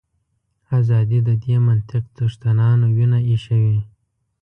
[0.79, 3.79] ازادي د دې منطق څښتنانو وینه ایشوي.